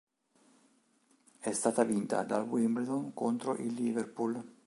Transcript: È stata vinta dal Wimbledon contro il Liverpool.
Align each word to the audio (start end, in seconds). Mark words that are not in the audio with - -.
È 1.37 1.51
stata 1.51 1.83
vinta 1.83 2.23
dal 2.23 2.47
Wimbledon 2.47 3.13
contro 3.13 3.55
il 3.57 3.71
Liverpool. 3.75 4.43